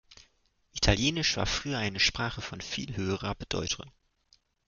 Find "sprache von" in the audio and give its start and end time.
1.99-2.59